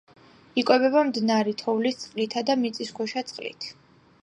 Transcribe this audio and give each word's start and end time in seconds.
იკვებება 0.61 1.03
მდნარი 1.09 1.53
თოვლის 1.59 2.01
წყლითა 2.05 2.45
და 2.49 2.57
მიწისქვეშა 2.65 3.25
წყლით. 3.31 3.71